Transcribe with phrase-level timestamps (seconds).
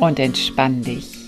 [0.00, 1.20] Und entspann dich.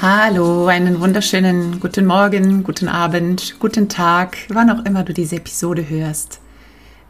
[0.00, 5.88] Hallo, einen wunderschönen guten Morgen, guten Abend, guten Tag, wann auch immer du diese Episode
[5.88, 6.40] hörst.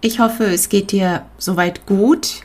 [0.00, 2.40] Ich hoffe, es geht dir soweit gut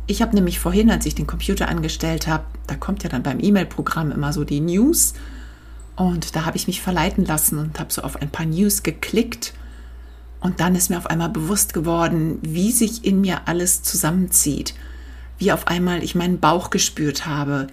[0.07, 3.39] Ich habe nämlich vorhin, als ich den Computer angestellt habe, da kommt ja dann beim
[3.39, 5.13] E-Mail-Programm immer so die News
[5.95, 9.53] und da habe ich mich verleiten lassen und habe so auf ein paar News geklickt.
[10.45, 14.75] Und dann ist mir auf einmal bewusst geworden, wie sich in mir alles zusammenzieht.
[15.39, 17.65] Wie auf einmal ich meinen Bauch gespürt habe.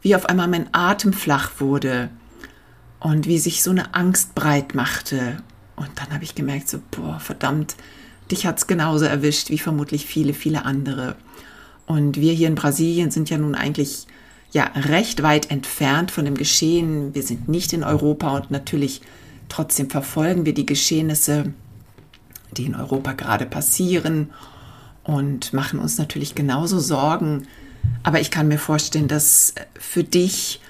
[0.00, 2.08] Wie auf einmal mein Atem flach wurde.
[2.98, 5.42] Und wie sich so eine Angst breit machte.
[5.76, 7.76] Und dann habe ich gemerkt, so, boah, verdammt,
[8.30, 11.16] dich hat es genauso erwischt wie vermutlich viele, viele andere.
[11.84, 14.06] Und wir hier in Brasilien sind ja nun eigentlich
[14.50, 17.14] ja recht weit entfernt von dem Geschehen.
[17.14, 19.02] Wir sind nicht in Europa und natürlich
[19.50, 21.52] trotzdem verfolgen wir die Geschehnisse,
[22.54, 24.30] die in Europa gerade passieren
[25.02, 27.46] und machen uns natürlich genauso Sorgen.
[28.02, 30.60] Aber ich kann mir vorstellen, dass für dich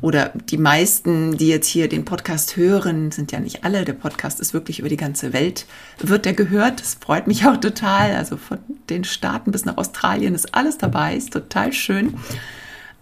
[0.00, 3.84] oder die meisten, die jetzt hier den Podcast hören, sind ja nicht alle.
[3.84, 5.66] Der Podcast ist wirklich über die ganze Welt,
[5.98, 6.80] wird der gehört.
[6.80, 8.14] Das freut mich auch total.
[8.14, 8.58] Also von
[8.90, 12.14] den Staaten bis nach Australien ist alles dabei, ist total schön.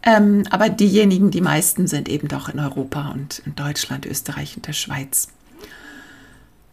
[0.04, 4.66] Ähm, aber diejenigen, die meisten sind eben doch in Europa und in Deutschland, Österreich und
[4.66, 5.28] der Schweiz.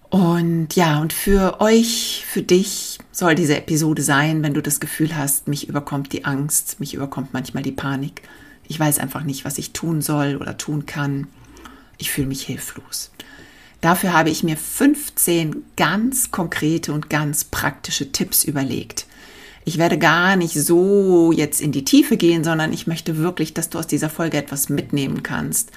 [0.09, 5.15] Und ja, und für euch, für dich soll diese Episode sein, wenn du das Gefühl
[5.15, 8.23] hast, mich überkommt die Angst, mich überkommt manchmal die Panik.
[8.67, 11.27] Ich weiß einfach nicht, was ich tun soll oder tun kann.
[11.97, 13.11] Ich fühle mich hilflos.
[13.81, 19.05] Dafür habe ich mir 15 ganz konkrete und ganz praktische Tipps überlegt,
[19.65, 23.69] ich werde gar nicht so jetzt in die Tiefe gehen, sondern ich möchte wirklich, dass
[23.69, 25.71] du aus dieser Folge etwas mitnehmen kannst,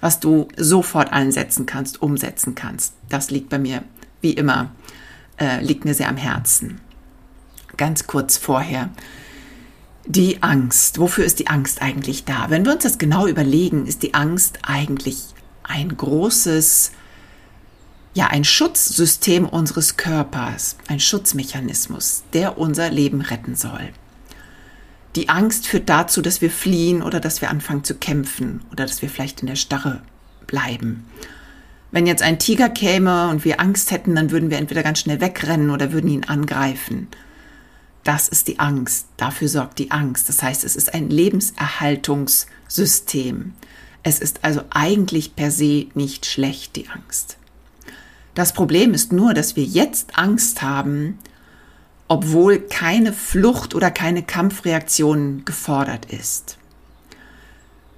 [0.00, 2.94] was du sofort einsetzen kannst, umsetzen kannst.
[3.08, 3.82] Das liegt bei mir,
[4.20, 4.70] wie immer,
[5.38, 6.80] äh, liegt mir sehr am Herzen.
[7.76, 8.90] Ganz kurz vorher.
[10.06, 10.98] Die Angst.
[10.98, 12.50] Wofür ist die Angst eigentlich da?
[12.50, 15.26] Wenn wir uns das genau überlegen, ist die Angst eigentlich
[15.62, 16.92] ein großes
[18.14, 23.90] ja ein Schutzsystem unseres Körpers, ein Schutzmechanismus, der unser Leben retten soll.
[25.16, 29.02] Die Angst führt dazu, dass wir fliehen oder dass wir anfangen zu kämpfen oder dass
[29.02, 30.02] wir vielleicht in der Starre
[30.46, 31.04] bleiben.
[31.90, 35.20] Wenn jetzt ein Tiger käme und wir Angst hätten, dann würden wir entweder ganz schnell
[35.20, 37.08] wegrennen oder würden ihn angreifen.
[38.04, 39.08] Das ist die Angst.
[39.16, 40.28] Dafür sorgt die Angst.
[40.28, 43.54] Das heißt, es ist ein Lebenserhaltungssystem.
[44.02, 47.36] Es ist also eigentlich per se nicht schlecht, die Angst.
[48.34, 51.18] Das Problem ist nur, dass wir jetzt Angst haben,
[52.10, 56.58] obwohl keine Flucht oder keine Kampfreaktion gefordert ist.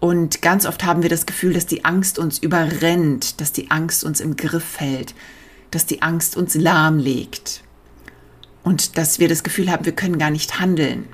[0.01, 4.05] Und ganz oft haben wir das Gefühl, dass die Angst uns überrennt, dass die Angst
[4.05, 5.15] uns im Griff hält,
[5.71, 7.65] dass die Angst uns lahmlegt
[8.63, 11.09] und dass wir das Gefühl haben, wir können gar nicht handeln.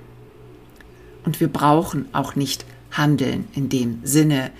[1.24, 4.50] Und wir brauchen auch nicht handeln in dem Sinne,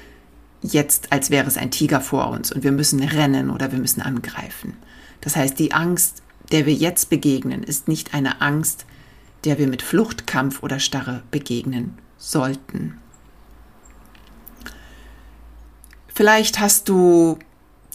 [0.62, 4.00] jetzt als wäre es ein Tiger vor uns und wir müssen rennen oder wir müssen
[4.00, 4.76] angreifen.
[5.22, 8.86] Das heißt, die Angst, der wir jetzt begegnen, ist nicht eine Angst,
[9.44, 12.98] der wir mit Flucht, Kampf oder Starre begegnen sollten.
[16.14, 17.38] Vielleicht hast du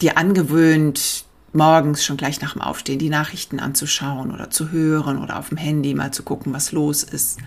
[0.01, 5.37] dir angewöhnt, morgens schon gleich nach dem Aufstehen die Nachrichten anzuschauen oder zu hören oder
[5.37, 7.39] auf dem Handy mal zu gucken, was los ist.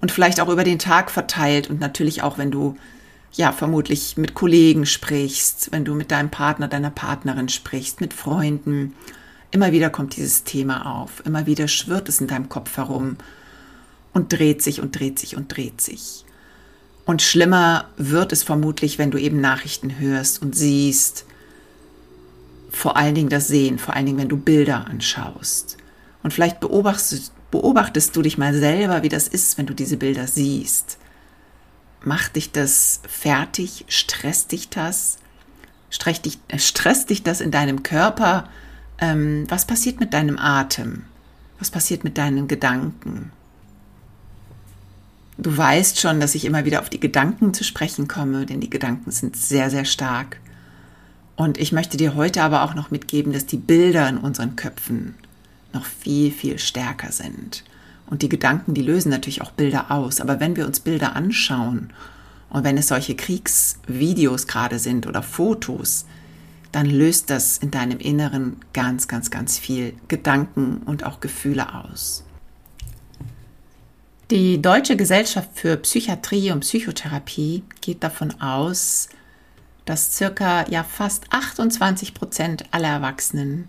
[0.00, 2.76] Und vielleicht auch über den Tag verteilt und natürlich auch, wenn du
[3.32, 8.94] ja vermutlich mit Kollegen sprichst, wenn du mit deinem Partner, deiner Partnerin sprichst, mit Freunden.
[9.54, 11.24] Immer wieder kommt dieses Thema auf.
[11.24, 13.16] Immer wieder schwirrt es in deinem Kopf herum
[14.12, 16.24] und dreht sich und dreht sich und dreht sich.
[17.04, 21.24] Und schlimmer wird es vermutlich, wenn du eben Nachrichten hörst und siehst,
[22.68, 25.76] vor allen Dingen das Sehen, vor allen Dingen, wenn du Bilder anschaust.
[26.24, 30.26] Und vielleicht beobachtest, beobachtest du dich mal selber, wie das ist, wenn du diese Bilder
[30.26, 30.98] siehst.
[32.02, 33.84] Macht dich das fertig?
[33.86, 35.18] Stresst dich das?
[35.90, 38.48] Stresst dich, äh, stresst dich das in deinem Körper?
[38.98, 41.04] Ähm, was passiert mit deinem Atem?
[41.58, 43.32] Was passiert mit deinen Gedanken?
[45.36, 48.70] Du weißt schon, dass ich immer wieder auf die Gedanken zu sprechen komme, denn die
[48.70, 50.38] Gedanken sind sehr, sehr stark.
[51.36, 55.14] Und ich möchte dir heute aber auch noch mitgeben, dass die Bilder in unseren Köpfen
[55.72, 57.64] noch viel, viel stärker sind.
[58.06, 60.20] Und die Gedanken, die lösen natürlich auch Bilder aus.
[60.20, 61.90] Aber wenn wir uns Bilder anschauen
[62.50, 66.06] und wenn es solche Kriegsvideos gerade sind oder Fotos,
[66.74, 72.24] dann löst das in deinem Inneren ganz, ganz, ganz viel Gedanken und auch Gefühle aus.
[74.32, 79.08] Die Deutsche Gesellschaft für Psychiatrie und Psychotherapie geht davon aus,
[79.84, 83.68] dass circa ja fast 28 Prozent aller Erwachsenen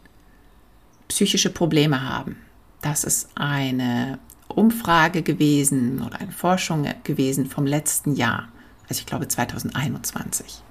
[1.08, 2.38] psychische Probleme haben.
[2.82, 4.18] Das ist eine
[4.48, 8.48] Umfrage gewesen oder eine Forschung gewesen vom letzten Jahr,
[8.90, 10.65] also ich glaube 2021.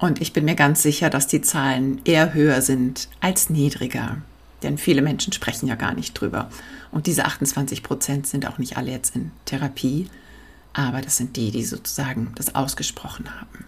[0.00, 4.16] Und ich bin mir ganz sicher, dass die Zahlen eher höher sind als niedriger.
[4.62, 6.50] Denn viele Menschen sprechen ja gar nicht drüber.
[6.90, 10.08] Und diese 28 Prozent sind auch nicht alle jetzt in Therapie,
[10.72, 13.66] aber das sind die, die sozusagen das ausgesprochen haben.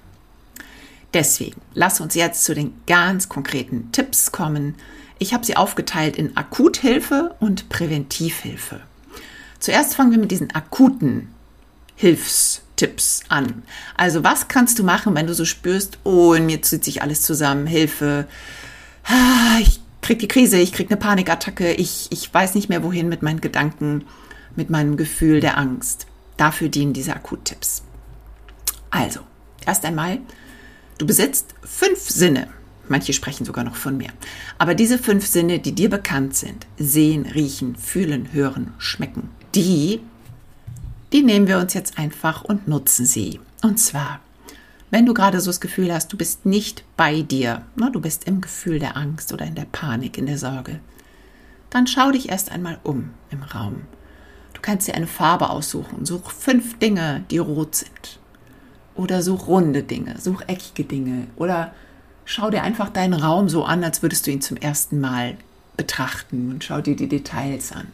[1.12, 4.74] Deswegen, lass uns jetzt zu den ganz konkreten Tipps kommen.
[5.18, 8.80] Ich habe sie aufgeteilt in Akuthilfe und Präventivhilfe.
[9.58, 11.28] Zuerst fangen wir mit diesen akuten
[12.82, 13.62] Hilfstipps an.
[13.96, 17.22] Also was kannst du machen, wenn du so spürst, oh, in mir zieht sich alles
[17.22, 18.26] zusammen, Hilfe,
[19.04, 23.08] ah, ich krieg die Krise, ich krieg eine Panikattacke, ich, ich weiß nicht mehr wohin
[23.08, 24.04] mit meinen Gedanken,
[24.56, 26.06] mit meinem Gefühl der Angst.
[26.36, 27.82] Dafür dienen diese Akuttipps.
[28.90, 29.20] Also,
[29.64, 30.18] erst einmal,
[30.98, 32.48] du besitzt fünf Sinne.
[32.88, 34.12] Manche sprechen sogar noch von mehr.
[34.58, 40.00] Aber diese fünf Sinne, die dir bekannt sind, sehen, riechen, fühlen, hören, schmecken, die,
[41.12, 43.40] die nehmen wir uns jetzt einfach und nutzen sie.
[43.62, 44.20] Und zwar
[44.92, 48.24] wenn du gerade so das Gefühl hast, du bist nicht bei dir, ne, du bist
[48.24, 50.80] im Gefühl der Angst oder in der Panik, in der Sorge,
[51.70, 53.86] dann schau dich erst einmal um im Raum.
[54.52, 56.04] Du kannst dir eine Farbe aussuchen.
[56.04, 58.18] Such fünf Dinge, die rot sind.
[58.94, 61.26] Oder such runde Dinge, such eckige Dinge.
[61.36, 61.72] Oder
[62.26, 65.38] schau dir einfach deinen Raum so an, als würdest du ihn zum ersten Mal
[65.78, 67.86] betrachten und schau dir die Details an.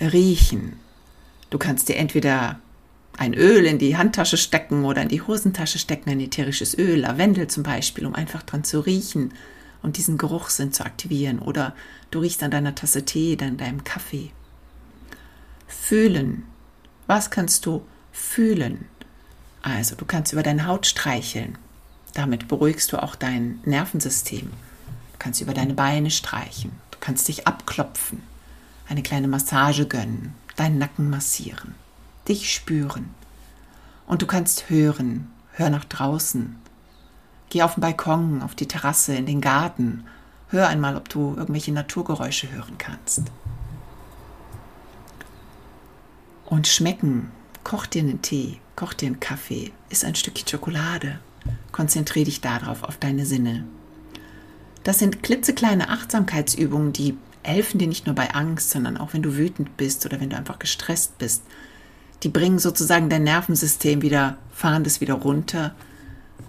[0.00, 0.81] Riechen.
[1.52, 2.58] Du kannst dir entweder
[3.18, 7.46] ein Öl in die Handtasche stecken oder in die Hosentasche stecken, ein ätherisches Öl, Lavendel
[7.46, 9.34] zum Beispiel, um einfach dran zu riechen
[9.82, 11.40] und diesen Geruchssinn zu aktivieren.
[11.40, 11.74] Oder
[12.10, 14.30] du riechst an deiner Tasse Tee, dann deinem Kaffee.
[15.66, 16.44] Fühlen.
[17.06, 18.86] Was kannst du fühlen?
[19.60, 21.58] Also, du kannst über deine Haut streicheln.
[22.14, 24.46] Damit beruhigst du auch dein Nervensystem.
[24.46, 26.72] Du kannst über deine Beine streichen.
[26.90, 28.22] Du kannst dich abklopfen,
[28.88, 31.74] eine kleine Massage gönnen, deinen Nacken massieren
[32.28, 33.14] dich spüren.
[34.06, 36.56] Und du kannst hören, hör nach draußen.
[37.50, 40.04] Geh auf den Balkon, auf die Terrasse, in den Garten.
[40.48, 43.22] Hör einmal, ob du irgendwelche Naturgeräusche hören kannst.
[46.46, 47.30] Und schmecken.
[47.64, 51.20] Koch dir einen Tee, koch dir einen Kaffee, iss ein Stückchen Schokolade.
[51.70, 53.64] Konzentriere dich darauf, auf deine Sinne.
[54.82, 59.36] Das sind klitzekleine Achtsamkeitsübungen, die helfen dir nicht nur bei Angst, sondern auch wenn du
[59.36, 61.42] wütend bist oder wenn du einfach gestresst bist,
[62.22, 65.74] die bringen sozusagen dein Nervensystem wieder, fahren das wieder runter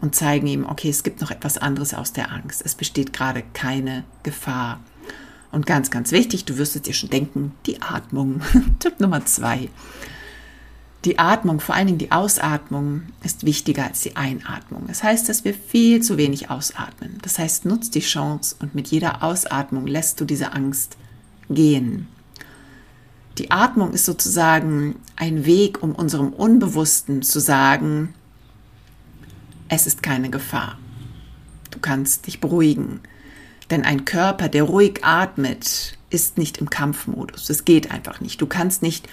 [0.01, 2.61] und zeigen ihm, okay, es gibt noch etwas anderes aus der Angst.
[2.63, 4.81] Es besteht gerade keine Gefahr.
[5.51, 8.41] Und ganz, ganz wichtig, du wirst es dir schon denken, die Atmung.
[8.79, 9.69] Tipp Nummer zwei.
[11.05, 14.85] Die Atmung, vor allen Dingen die Ausatmung, ist wichtiger als die Einatmung.
[14.87, 17.17] Das heißt, dass wir viel zu wenig ausatmen.
[17.21, 20.97] Das heißt, nutzt die Chance und mit jeder Ausatmung lässt du diese Angst
[21.49, 22.07] gehen.
[23.37, 28.13] Die Atmung ist sozusagen ein Weg, um unserem Unbewussten zu sagen,
[29.67, 30.77] es ist keine Gefahr.
[31.71, 33.01] Du kannst dich beruhigen.
[33.71, 37.47] Denn ein Körper, der ruhig atmet, ist nicht im Kampfmodus.
[37.47, 38.39] Das geht einfach nicht.
[38.39, 39.09] Du kannst nicht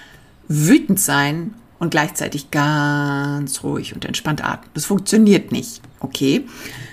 [0.46, 4.70] wütend sein und gleichzeitig ganz ruhig und entspannt atmen.
[4.74, 5.80] Das funktioniert nicht.
[5.98, 6.46] Okay?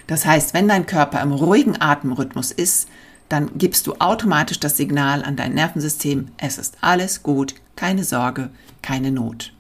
[0.08, 2.90] Das heißt, wenn dein Körper im ruhigen Atemrhythmus ist,
[3.30, 8.50] dann gibst du automatisch das Signal an dein Nervensystem, es ist alles gut, keine Sorge,
[8.82, 9.54] keine Not.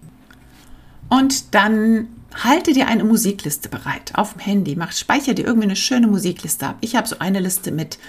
[1.10, 5.76] Und dann halte dir eine Musikliste bereit auf dem Handy, mach, speicher dir irgendwie eine
[5.76, 6.78] schöne Musikliste ab.
[6.80, 8.00] Ich habe so eine Liste mit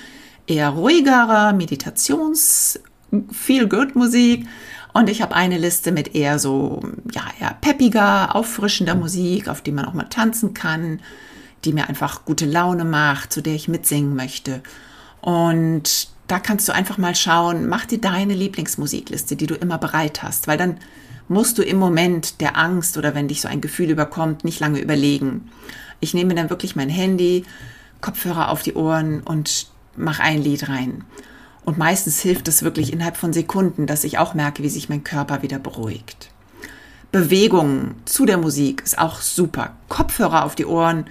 [0.46, 2.78] eher ruhigerer Meditations
[3.32, 4.46] Feel Good Musik
[4.98, 9.70] und ich habe eine Liste mit eher so, ja, eher peppiger, auffrischender Musik, auf die
[9.70, 11.00] man auch mal tanzen kann,
[11.64, 14.60] die mir einfach gute Laune macht, zu der ich mitsingen möchte.
[15.20, 20.22] Und da kannst du einfach mal schauen, mach dir deine Lieblingsmusikliste, die du immer bereit
[20.22, 20.78] hast, weil dann
[21.28, 24.80] musst du im Moment der Angst oder wenn dich so ein Gefühl überkommt, nicht lange
[24.80, 25.48] überlegen.
[26.00, 27.44] Ich nehme dann wirklich mein Handy,
[28.00, 31.04] Kopfhörer auf die Ohren und mach ein Lied rein.
[31.68, 35.04] Und meistens hilft es wirklich innerhalb von Sekunden, dass ich auch merke, wie sich mein
[35.04, 36.30] Körper wieder beruhigt.
[37.12, 39.76] Bewegung zu der Musik ist auch super.
[39.90, 41.04] Kopfhörer auf die Ohren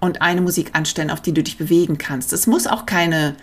[0.00, 2.32] und eine Musik anstellen, auf die du dich bewegen kannst.
[2.32, 3.36] Es muss auch keine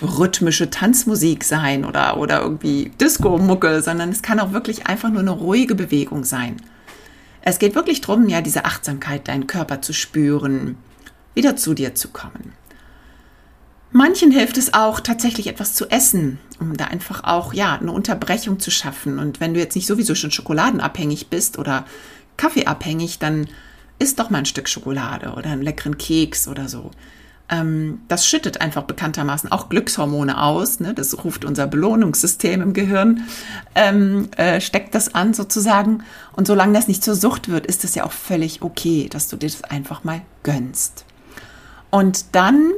[0.00, 5.32] rhythmische Tanzmusik sein oder, oder irgendwie Disco-Mucke, sondern es kann auch wirklich einfach nur eine
[5.32, 6.56] ruhige Bewegung sein.
[7.42, 10.78] Es geht wirklich darum, ja, diese Achtsamkeit, deinen Körper zu spüren,
[11.34, 12.54] wieder zu dir zu kommen.
[13.90, 18.60] Manchen hilft es auch, tatsächlich etwas zu essen, um da einfach auch, ja, eine Unterbrechung
[18.60, 19.18] zu schaffen.
[19.18, 21.86] Und wenn du jetzt nicht sowieso schon schokoladenabhängig bist oder
[22.36, 23.48] kaffeeabhängig, dann
[23.98, 26.90] isst doch mal ein Stück Schokolade oder einen leckeren Keks oder so.
[27.50, 30.80] Ähm, das schüttet einfach bekanntermaßen auch Glückshormone aus.
[30.80, 30.92] Ne?
[30.92, 33.24] Das ruft unser Belohnungssystem im Gehirn,
[33.74, 36.04] ähm, äh, steckt das an sozusagen.
[36.36, 39.36] Und solange das nicht zur Sucht wird, ist es ja auch völlig okay, dass du
[39.36, 41.06] dir das einfach mal gönnst.
[41.90, 42.72] Und dann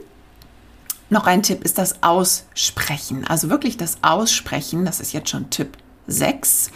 [1.11, 3.26] noch ein Tipp ist das Aussprechen.
[3.26, 5.76] Also wirklich das Aussprechen, das ist jetzt schon Tipp
[6.07, 6.71] 6.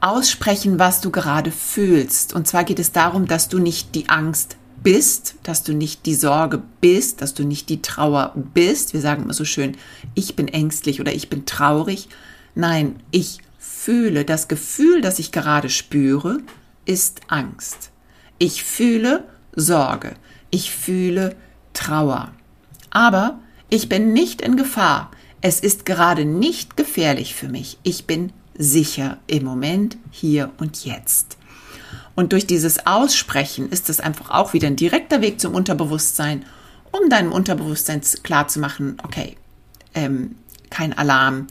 [0.00, 2.34] Aussprechen, was du gerade fühlst.
[2.34, 6.14] Und zwar geht es darum, dass du nicht die Angst bist, dass du nicht die
[6.14, 8.92] Sorge bist, dass du nicht die Trauer bist.
[8.92, 9.76] Wir sagen immer so schön,
[10.14, 12.08] ich bin ängstlich oder ich bin traurig.
[12.54, 16.38] Nein, ich fühle, das Gefühl, das ich gerade spüre,
[16.84, 17.90] ist Angst.
[18.38, 20.14] Ich fühle Sorge.
[20.50, 21.36] Ich fühle
[21.72, 22.32] Trauer.
[22.90, 23.38] Aber
[23.70, 25.10] ich bin nicht in Gefahr.
[25.40, 27.78] Es ist gerade nicht gefährlich für mich.
[27.82, 31.36] Ich bin sicher im Moment, hier und jetzt.
[32.16, 36.44] Und durch dieses Aussprechen ist es einfach auch wieder ein direkter Weg zum Unterbewusstsein,
[36.90, 39.36] um deinem Unterbewusstsein klarzumachen, okay,
[39.94, 40.34] ähm,
[40.70, 41.46] kein Alarm,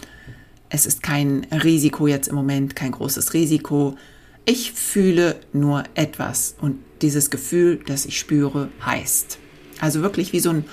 [0.70, 3.96] es ist kein Risiko jetzt im Moment, kein großes Risiko.
[4.46, 9.38] Ich fühle nur etwas und dieses Gefühl, das ich spüre, heißt.
[9.80, 10.66] Also wirklich wie so ein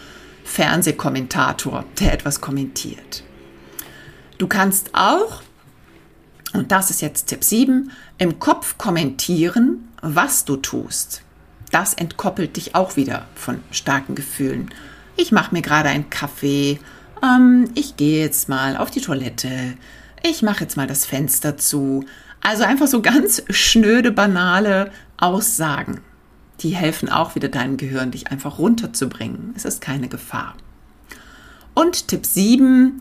[0.45, 3.25] Fernsehkommentator, der etwas kommentiert.
[4.39, 5.43] Du kannst auch,
[6.53, 11.23] und das ist jetzt Tipp 7, im Kopf kommentieren, was du tust.
[11.73, 14.71] Das entkoppelt dich auch wieder von starken Gefühlen.
[15.17, 16.79] Ich mache mir gerade einen Kaffee,
[17.23, 19.75] ähm, ich gehe jetzt mal auf die Toilette,
[20.23, 22.05] ich mache jetzt mal das Fenster zu.
[22.41, 26.01] Also einfach so ganz schnöde, banale Aussagen
[26.61, 29.53] die helfen auch wieder deinem Gehirn, dich einfach runterzubringen.
[29.57, 30.57] Es ist keine Gefahr.
[31.75, 33.01] Und Tipp 7,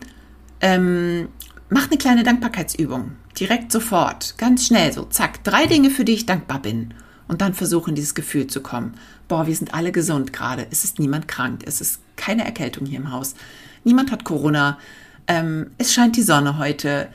[0.60, 1.28] ähm,
[1.70, 3.12] mach eine kleine Dankbarkeitsübung.
[3.38, 6.94] Direkt sofort, ganz schnell, so zack, drei Dinge, für die ich dankbar bin.
[7.26, 8.94] Und dann versuchen, in dieses Gefühl zu kommen.
[9.28, 10.66] Boah, wir sind alle gesund gerade.
[10.70, 11.62] Es ist niemand krank.
[11.66, 13.34] Es ist keine Erkältung hier im Haus.
[13.82, 14.78] Niemand hat Corona.
[15.26, 17.08] Ähm, es scheint die Sonne heute.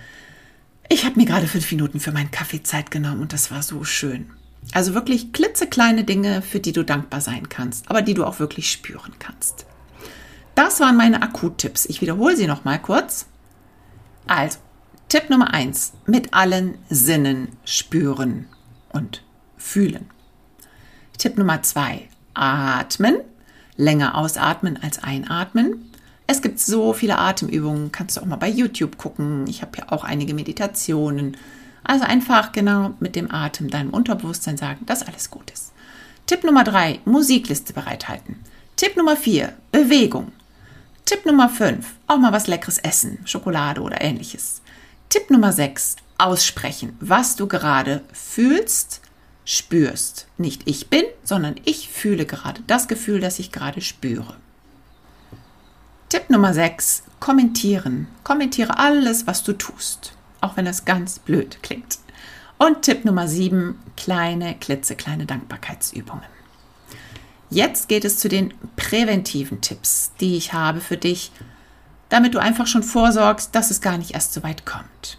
[0.89, 3.83] Ich habe mir gerade fünf Minuten für meinen Kaffee Zeit genommen und das war so
[3.83, 4.31] schön.
[4.73, 8.71] Also wirklich klitzekleine Dinge, für die du dankbar sein kannst, aber die du auch wirklich
[8.71, 9.65] spüren kannst.
[10.55, 11.85] Das waren meine Akuttipps.
[11.85, 13.27] Ich wiederhole sie noch mal kurz.
[14.27, 14.59] Also,
[15.07, 18.47] Tipp Nummer eins: mit allen Sinnen spüren
[18.91, 19.23] und
[19.57, 20.05] fühlen.
[21.17, 23.17] Tipp Nummer zwei: atmen.
[23.75, 25.89] Länger ausatmen als einatmen.
[26.27, 29.47] Es gibt so viele Atemübungen, kannst du auch mal bei YouTube gucken.
[29.47, 31.37] Ich habe ja auch einige Meditationen
[31.89, 35.71] Also einfach genau mit dem Atem deinem Unterbewusstsein sagen, dass alles gut ist.
[36.27, 38.35] Tipp Nummer drei, Musikliste bereithalten.
[38.75, 40.31] Tipp Nummer vier, Bewegung.
[41.05, 44.61] Tipp Nummer fünf, auch mal was Leckeres essen, Schokolade oder ähnliches.
[45.09, 49.01] Tipp Nummer sechs, aussprechen, was du gerade fühlst,
[49.43, 50.27] spürst.
[50.37, 54.35] Nicht ich bin, sondern ich fühle gerade das Gefühl, das ich gerade spüre.
[56.09, 58.07] Tipp Nummer 6, kommentieren.
[58.23, 61.99] Kommentiere alles, was du tust, auch wenn es ganz blöd klingt.
[62.57, 66.25] Und Tipp Nummer 7, kleine, klitzekleine Dankbarkeitsübungen.
[67.49, 71.31] Jetzt geht es zu den präventiven Tipps, die ich habe für dich,
[72.09, 75.17] damit du einfach schon vorsorgst, dass es gar nicht erst so weit kommt.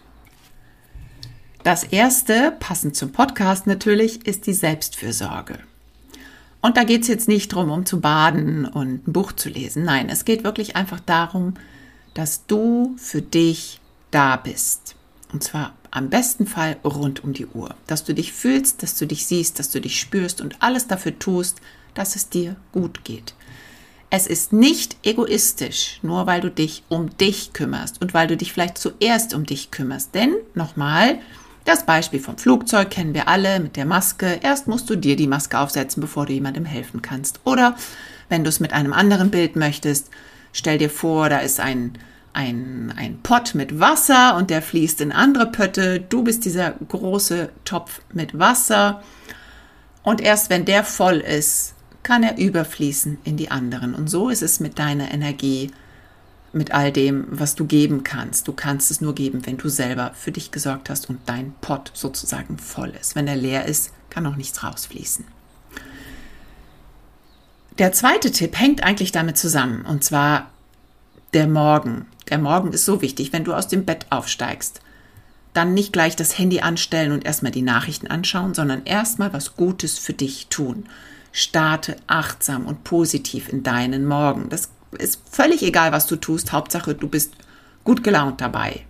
[1.62, 5.58] Das erste, passend zum Podcast natürlich, ist die Selbstfürsorge.
[6.62, 9.84] Und da geht es jetzt nicht darum, um zu baden und ein Buch zu lesen.
[9.84, 11.54] Nein, es geht wirklich einfach darum,
[12.14, 14.94] dass du für dich da bist.
[15.32, 17.74] Und zwar am besten Fall rund um die Uhr.
[17.86, 21.18] Dass du dich fühlst, dass du dich siehst, dass du dich spürst und alles dafür
[21.18, 21.60] tust,
[21.94, 23.34] dass es dir gut geht.
[24.12, 28.52] Es ist nicht egoistisch, nur weil du dich um dich kümmerst und weil du dich
[28.52, 30.14] vielleicht zuerst um dich kümmerst.
[30.16, 31.20] Denn, nochmal,
[31.64, 34.40] das Beispiel vom Flugzeug kennen wir alle mit der Maske.
[34.42, 37.40] Erst musst du dir die Maske aufsetzen, bevor du jemandem helfen kannst.
[37.44, 37.76] Oder
[38.28, 40.10] wenn du es mit einem anderen Bild möchtest,
[40.52, 41.92] stell dir vor, da ist ein,
[42.32, 46.00] ein, ein Pott mit Wasser und der fließt in andere Pötte.
[46.00, 49.02] Du bist dieser große Topf mit Wasser.
[50.02, 53.94] Und erst wenn der voll ist, kann er überfließen in die anderen.
[53.94, 55.70] Und so ist es mit deiner Energie
[56.52, 58.48] mit all dem, was du geben kannst.
[58.48, 61.92] Du kannst es nur geben, wenn du selber für dich gesorgt hast und dein Pott
[61.94, 63.14] sozusagen voll ist.
[63.14, 65.24] Wenn er leer ist, kann auch nichts rausfließen.
[67.78, 70.50] Der zweite Tipp hängt eigentlich damit zusammen, und zwar
[71.32, 72.06] der Morgen.
[72.28, 74.80] Der Morgen ist so wichtig, wenn du aus dem Bett aufsteigst.
[75.52, 79.98] Dann nicht gleich das Handy anstellen und erstmal die Nachrichten anschauen, sondern erstmal was Gutes
[79.98, 80.86] für dich tun.
[81.32, 84.48] Starte achtsam und positiv in deinen Morgen.
[84.48, 86.52] Das ist völlig egal, was du tust.
[86.52, 87.34] Hauptsache, du bist
[87.84, 88.84] gut gelaunt dabei.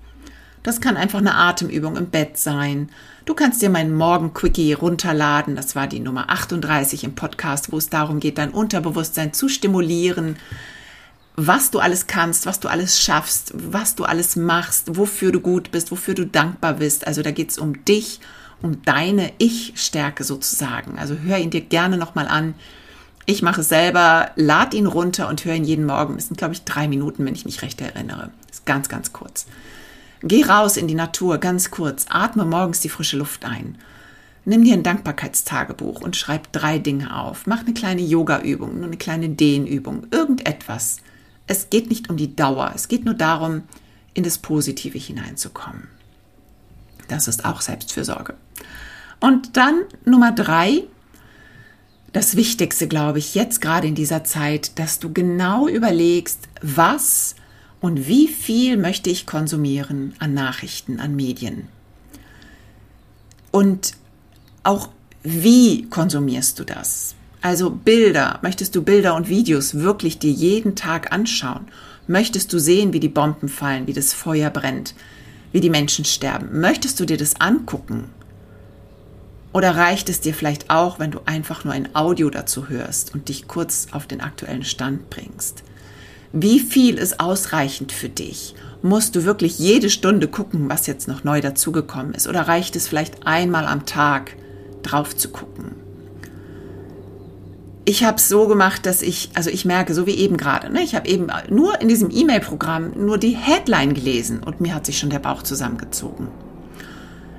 [0.62, 2.90] Das kann einfach eine Atemübung im Bett sein.
[3.24, 5.56] Du kannst dir meinen Morgen-Quickie runterladen.
[5.56, 10.36] Das war die Nummer 38 im Podcast, wo es darum geht, dein Unterbewusstsein zu stimulieren,
[11.36, 15.70] was du alles kannst, was du alles schaffst, was du alles machst, wofür du gut
[15.70, 17.06] bist, wofür du dankbar bist.
[17.06, 18.20] Also da geht es um dich,
[18.62, 20.98] um deine Ich-Stärke sozusagen.
[20.98, 22.54] Also hör ihn dir gerne nochmal an.
[23.26, 26.16] Ich mache es selber, lad ihn runter und höre ihn jeden Morgen.
[26.16, 28.30] Das sind, glaube ich, drei Minuten, wenn ich mich recht erinnere.
[28.48, 29.46] Das ist ganz, ganz kurz.
[30.22, 32.06] Geh raus in die Natur, ganz kurz.
[32.10, 33.78] Atme morgens die frische Luft ein.
[34.44, 37.46] Nimm dir ein Dankbarkeitstagebuch und schreib drei Dinge auf.
[37.46, 40.98] Mach eine kleine Yoga-Übung, eine kleine Dehnübung, irgendetwas.
[41.50, 43.62] Es geht nicht um die Dauer, es geht nur darum,
[44.14, 45.88] in das Positive hineinzukommen.
[47.08, 48.34] Das ist auch Selbstfürsorge.
[49.18, 50.84] Und dann Nummer drei,
[52.12, 57.34] das Wichtigste, glaube ich, jetzt gerade in dieser Zeit, dass du genau überlegst, was
[57.80, 61.66] und wie viel möchte ich konsumieren an Nachrichten, an Medien.
[63.50, 63.94] Und
[64.62, 64.88] auch
[65.24, 67.16] wie konsumierst du das?
[67.42, 71.68] Also Bilder, möchtest du Bilder und Videos wirklich dir jeden Tag anschauen?
[72.06, 74.94] Möchtest du sehen, wie die Bomben fallen, wie das Feuer brennt,
[75.52, 76.60] wie die Menschen sterben?
[76.60, 78.10] Möchtest du dir das angucken?
[79.52, 83.28] Oder reicht es dir vielleicht auch, wenn du einfach nur ein Audio dazu hörst und
[83.28, 85.64] dich kurz auf den aktuellen Stand bringst?
[86.32, 88.54] Wie viel ist ausreichend für dich?
[88.82, 92.28] Musst du wirklich jede Stunde gucken, was jetzt noch neu dazugekommen ist?
[92.28, 94.36] Oder reicht es vielleicht einmal am Tag
[94.82, 95.89] drauf zu gucken?
[97.86, 100.82] Ich habe es so gemacht, dass ich, also ich merke, so wie eben gerade, ne,
[100.82, 104.98] ich habe eben nur in diesem E-Mail-Programm nur die Headline gelesen und mir hat sich
[104.98, 106.28] schon der Bauch zusammengezogen.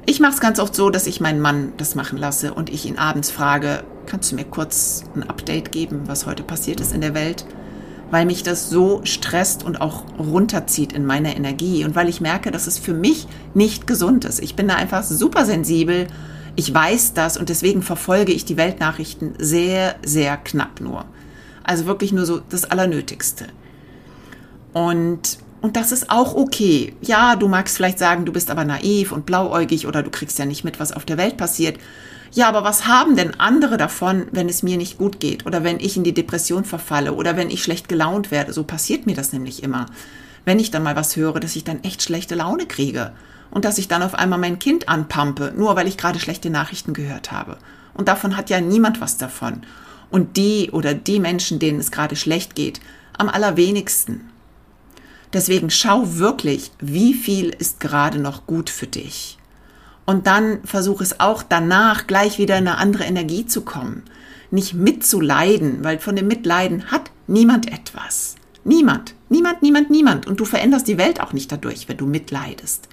[0.05, 2.85] Ich mache es ganz oft so, dass ich meinen Mann das machen lasse und ich
[2.85, 7.01] ihn abends frage, kannst du mir kurz ein Update geben, was heute passiert ist in
[7.01, 7.45] der Welt?
[8.09, 12.49] Weil mich das so stresst und auch runterzieht in meiner Energie und weil ich merke,
[12.49, 14.41] dass es für mich nicht gesund ist.
[14.41, 16.07] Ich bin da einfach super sensibel.
[16.55, 21.05] Ich weiß das und deswegen verfolge ich die Weltnachrichten sehr, sehr knapp nur.
[21.63, 23.47] Also wirklich nur so das Allernötigste.
[24.73, 26.95] Und und das ist auch okay.
[27.01, 30.45] Ja, du magst vielleicht sagen, du bist aber naiv und blauäugig oder du kriegst ja
[30.45, 31.77] nicht mit, was auf der Welt passiert.
[32.33, 35.79] Ja, aber was haben denn andere davon, wenn es mir nicht gut geht oder wenn
[35.79, 38.53] ich in die Depression verfalle oder wenn ich schlecht gelaunt werde?
[38.53, 39.85] So passiert mir das nämlich immer.
[40.45, 43.11] Wenn ich dann mal was höre, dass ich dann echt schlechte Laune kriege
[43.51, 46.93] und dass ich dann auf einmal mein Kind anpampe, nur weil ich gerade schlechte Nachrichten
[46.93, 47.57] gehört habe.
[47.93, 49.61] Und davon hat ja niemand was davon.
[50.09, 52.79] Und die oder die Menschen, denen es gerade schlecht geht,
[53.17, 54.29] am allerwenigsten.
[55.33, 59.37] Deswegen schau wirklich, wie viel ist gerade noch gut für dich.
[60.05, 64.03] Und dann versuche es auch danach gleich wieder in eine andere Energie zu kommen.
[64.49, 68.35] Nicht mitzuleiden, weil von dem Mitleiden hat niemand etwas.
[68.63, 70.27] Niemand, niemand, niemand, niemand.
[70.27, 72.89] Und du veränderst die Welt auch nicht dadurch, wenn du mitleidest.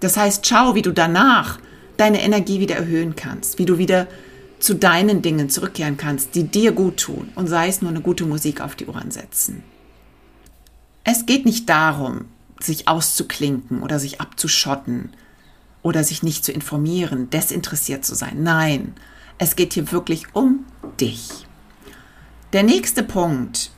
[0.00, 1.58] Das heißt, schau, wie du danach
[1.96, 4.06] deine Energie wieder erhöhen kannst, wie du wieder
[4.58, 8.24] zu deinen Dingen zurückkehren kannst, die dir gut tun und sei es nur eine gute
[8.24, 9.62] Musik auf die Ohren setzen.
[11.04, 12.26] Es geht nicht darum,
[12.60, 15.10] sich auszuklinken oder sich abzuschotten
[15.82, 18.42] oder sich nicht zu informieren, desinteressiert zu sein.
[18.42, 18.94] Nein,
[19.38, 20.64] es geht hier wirklich um
[21.00, 21.46] dich.
[22.52, 23.70] Der nächste Punkt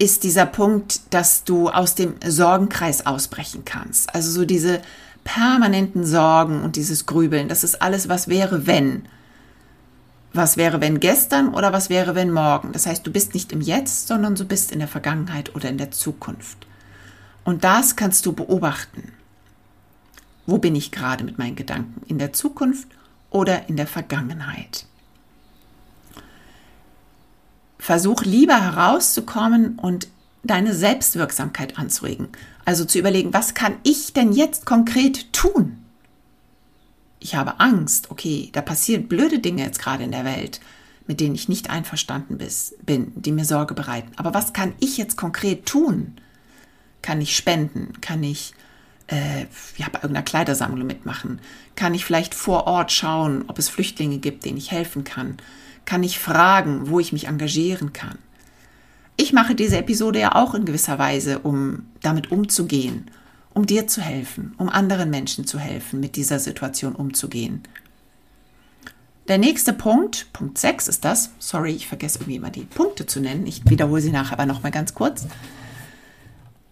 [0.00, 4.14] ist dieser Punkt, dass du aus dem Sorgenkreis ausbrechen kannst.
[4.14, 4.80] Also so diese
[5.24, 9.04] permanenten Sorgen und dieses Grübeln, das ist alles, was wäre, wenn.
[10.32, 12.72] Was wäre, wenn gestern oder was wäre, wenn morgen.
[12.72, 15.76] Das heißt, du bist nicht im Jetzt, sondern du bist in der Vergangenheit oder in
[15.76, 16.66] der Zukunft.
[17.44, 19.12] Und das kannst du beobachten.
[20.46, 22.00] Wo bin ich gerade mit meinen Gedanken?
[22.06, 22.88] In der Zukunft
[23.28, 24.86] oder in der Vergangenheit?
[27.80, 30.08] Versuch lieber herauszukommen und
[30.44, 32.28] deine Selbstwirksamkeit anzuregen.
[32.64, 35.78] Also zu überlegen, was kann ich denn jetzt konkret tun?
[37.18, 40.60] Ich habe Angst, okay, da passieren blöde Dinge jetzt gerade in der Welt,
[41.06, 42.38] mit denen ich nicht einverstanden
[42.84, 44.12] bin, die mir Sorge bereiten.
[44.16, 46.16] Aber was kann ich jetzt konkret tun?
[47.02, 48.00] Kann ich spenden?
[48.00, 48.54] Kann ich
[49.08, 51.40] äh, ja, bei irgendeiner Kleidersammlung mitmachen?
[51.76, 55.38] Kann ich vielleicht vor Ort schauen, ob es Flüchtlinge gibt, denen ich helfen kann?
[55.84, 58.18] Kann ich fragen, wo ich mich engagieren kann?
[59.16, 63.10] Ich mache diese Episode ja auch in gewisser Weise, um damit umzugehen,
[63.52, 67.62] um dir zu helfen, um anderen Menschen zu helfen, mit dieser Situation umzugehen.
[69.28, 73.20] Der nächste Punkt, Punkt 6 ist das, sorry, ich vergesse irgendwie immer die Punkte zu
[73.20, 75.26] nennen, ich wiederhole sie nachher aber nochmal ganz kurz.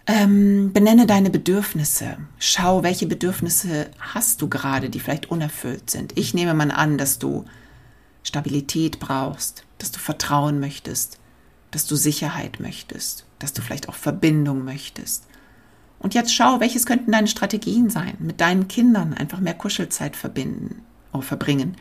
[0.07, 2.17] Ähm, benenne deine Bedürfnisse.
[2.39, 6.17] Schau, welche Bedürfnisse hast du gerade, die vielleicht unerfüllt sind.
[6.17, 7.45] Ich nehme mal an, dass du
[8.29, 11.19] Stabilität brauchst, dass du Vertrauen möchtest,
[11.71, 15.27] dass du Sicherheit möchtest, dass du vielleicht auch Verbindung möchtest.
[15.99, 18.17] Und jetzt schau, welches könnten deine Strategien sein?
[18.21, 21.77] Mit deinen Kindern einfach mehr Kuschelzeit verbinden, oder verbringen,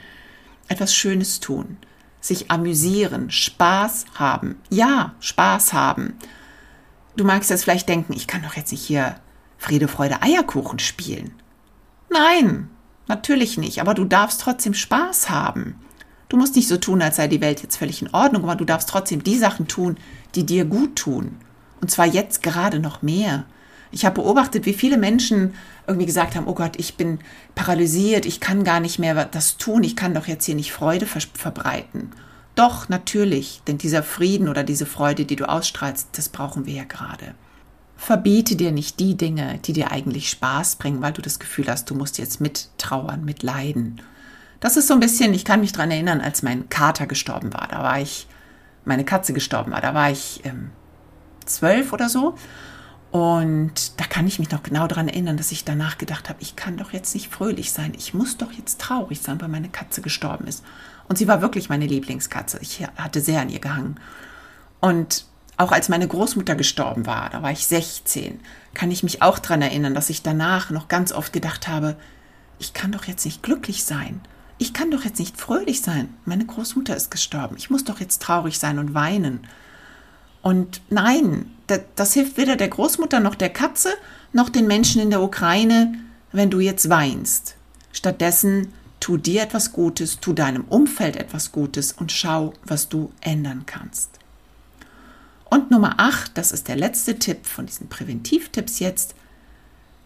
[0.68, 1.78] etwas Schönes tun,
[2.20, 4.56] sich amüsieren, Spaß haben.
[4.70, 6.16] Ja, Spaß haben
[7.18, 9.16] Du magst jetzt vielleicht denken, ich kann doch jetzt nicht hier
[9.58, 11.34] Friede, Freude, Eierkuchen spielen.
[12.12, 12.70] Nein,
[13.08, 15.82] natürlich nicht, aber du darfst trotzdem Spaß haben.
[16.30, 18.66] Du musst nicht so tun, als sei die Welt jetzt völlig in Ordnung, aber du
[18.66, 19.98] darfst trotzdem die Sachen tun,
[20.36, 21.38] die dir gut tun.
[21.82, 23.46] Und zwar jetzt gerade noch mehr.
[23.92, 25.54] Ich habe beobachtet, wie viele Menschen
[25.88, 27.20] irgendwie gesagt haben, oh Gott, ich bin
[27.56, 31.06] paralysiert, ich kann gar nicht mehr das tun, ich kann doch jetzt hier nicht Freude
[31.06, 32.12] verbreiten.
[32.56, 36.84] Doch, natürlich, denn dieser Frieden oder diese Freude, die du ausstrahlst, das brauchen wir ja
[36.84, 37.36] gerade.
[37.96, 41.90] Verbiete dir nicht die Dinge, die dir eigentlich Spaß bringen, weil du das Gefühl hast,
[41.90, 44.02] du musst jetzt mittrauern, mitleiden.
[44.60, 47.68] Das ist so ein bisschen, ich kann mich daran erinnern, als mein Kater gestorben war.
[47.70, 48.28] Da war ich,
[48.86, 50.72] meine Katze gestorben war, da war ich ähm,
[51.46, 52.36] zwölf oder so.
[53.12, 56.56] Und da kann ich mich noch genau daran erinnern, dass ich danach gedacht habe, ich
[56.56, 57.94] kann doch jetzt nicht fröhlich sein.
[57.98, 60.64] Ich muss doch jetzt traurig sein, weil meine Katze gestorben ist.
[61.08, 62.60] Und sie war wirklich meine Lieblingskatze.
[62.62, 64.00] Ich hatte sehr an ihr gehangen.
[64.82, 68.40] Und auch als meine Großmutter gestorben war, da war ich 16,
[68.74, 71.96] kann ich mich auch daran erinnern, dass ich danach noch ganz oft gedacht habe,
[72.60, 74.22] ich kann doch jetzt nicht glücklich sein.
[74.58, 76.14] Ich kann doch jetzt nicht fröhlich sein.
[76.26, 77.56] Meine Großmutter ist gestorben.
[77.58, 79.42] Ich muss doch jetzt traurig sein und weinen.
[80.42, 81.52] Und nein,
[81.96, 83.90] das hilft weder der Großmutter noch der Katze
[84.34, 85.94] noch den Menschen in der Ukraine,
[86.32, 87.56] wenn du jetzt weinst.
[87.92, 93.64] Stattdessen tu dir etwas Gutes, tu deinem Umfeld etwas Gutes und schau, was du ändern
[93.66, 94.10] kannst.
[95.50, 99.16] Und Nummer 8, das ist der letzte Tipp von diesen Präventivtipps jetzt,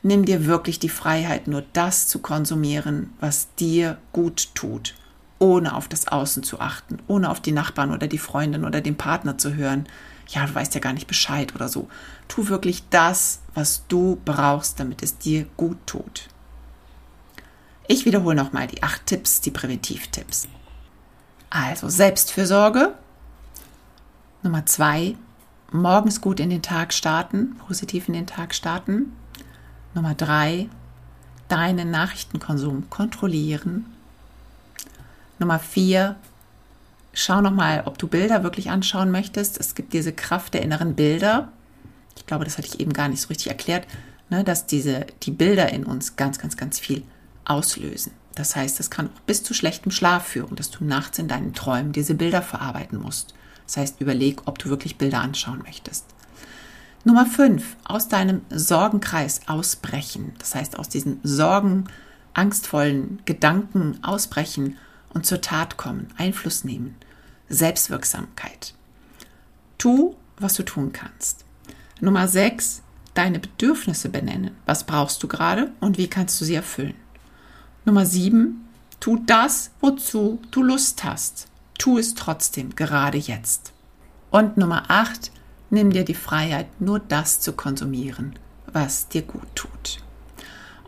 [0.04, 4.96] nimm dir wirklich die Freiheit, nur das zu konsumieren, was dir gut tut,
[5.40, 8.98] ohne auf das Außen zu achten, ohne auf die Nachbarn oder die Freundin oder den
[8.98, 9.88] Partner zu hören.
[10.28, 11.90] Ja, du weißt ja gar nicht Bescheid oder so.
[12.28, 16.30] Tu wirklich das, was du brauchst, damit es dir gut tut.
[17.88, 20.48] Ich wiederhole nochmal die acht Tipps, die Präventivtipps.
[21.50, 22.94] Also Selbstfürsorge.
[24.44, 25.16] Nummer zwei,
[25.72, 29.12] morgens gut in den Tag starten, positiv in den Tag starten.
[29.94, 30.70] Nummer drei,
[31.48, 33.86] deinen Nachrichtenkonsum kontrollieren.
[35.40, 36.16] Nummer vier,
[37.14, 39.60] schau nochmal, ob du Bilder wirklich anschauen möchtest.
[39.60, 41.50] Es gibt diese Kraft der inneren Bilder.
[42.16, 43.86] Ich glaube, das hatte ich eben gar nicht so richtig erklärt,
[44.30, 47.04] ne, dass diese, die Bilder in uns ganz, ganz, ganz viel
[47.46, 48.14] auslösen.
[48.36, 51.54] Das heißt, es kann auch bis zu schlechtem Schlaf führen, dass du nachts in deinen
[51.54, 53.34] Träumen diese Bilder verarbeiten musst.
[53.66, 56.06] Das heißt, überleg, ob du wirklich Bilder anschauen möchtest.
[57.04, 57.78] Nummer 5.
[57.84, 60.34] Aus deinem Sorgenkreis ausbrechen.
[60.38, 61.86] Das heißt, aus diesen Sorgen
[62.34, 64.78] angstvollen Gedanken ausbrechen
[65.10, 66.96] und zur Tat kommen, Einfluss nehmen.
[67.50, 68.76] Selbstwirksamkeit.
[69.80, 71.44] Tu, was du tun kannst.
[72.00, 72.84] Nummer 6,
[73.16, 74.52] deine Bedürfnisse benennen.
[74.68, 76.96] Was brauchst du gerade und wie kannst du sie erfüllen?
[77.84, 78.64] Nummer 7,
[79.00, 81.48] tu das, wozu du Lust hast.
[81.80, 83.74] Tu es trotzdem, gerade jetzt.
[84.30, 85.32] Und Nummer 8,
[85.72, 88.34] nimm dir die Freiheit, nur das zu konsumieren,
[88.72, 89.98] was dir gut tut.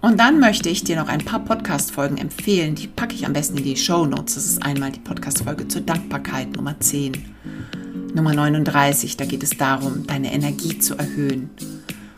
[0.02, 2.76] Und dann möchte ich dir noch ein paar Podcast-Folgen empfehlen.
[2.76, 4.36] Die packe ich am besten in die Show Notes.
[4.36, 7.14] Das ist einmal die Podcast-Folge zur Dankbarkeit Nummer 10.
[8.14, 11.50] Nummer 39, da geht es darum, deine Energie zu erhöhen.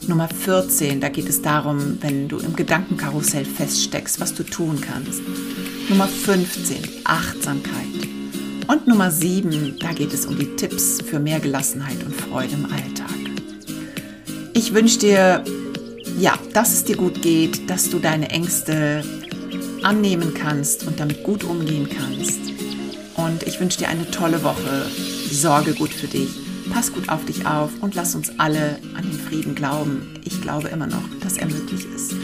[0.08, 5.22] Nummer 14, da geht es darum, wenn du im Gedankenkarussell feststeckst, was du tun kannst.
[5.88, 8.15] Nummer 15, Achtsamkeit.
[8.68, 12.66] Und Nummer 7, da geht es um die Tipps für mehr Gelassenheit und Freude im
[12.66, 13.10] Alltag.
[14.54, 15.44] Ich wünsche dir,
[16.20, 19.04] ja, dass es dir gut geht, dass du deine Ängste
[19.84, 22.40] annehmen kannst und damit gut umgehen kannst.
[23.16, 24.88] Und ich wünsche dir eine tolle Woche.
[25.32, 26.30] Sorge gut für dich.
[26.74, 30.16] Pass gut auf dich auf und lass uns alle an den Frieden glauben.
[30.24, 32.16] Ich glaube immer noch, dass er möglich ist.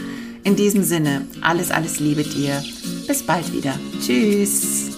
[0.42, 2.62] In diesem Sinne, alles, alles Liebe dir.
[3.06, 3.74] Bis bald wieder.
[4.04, 4.91] Tschüss.